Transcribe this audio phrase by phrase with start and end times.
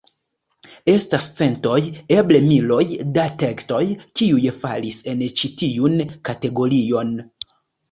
[0.93, 1.75] Estas centoj,
[2.15, 2.79] eble miloj,
[3.19, 3.83] da tekstoj,
[4.21, 7.17] kiuj falis en ĉi tiun kategorion.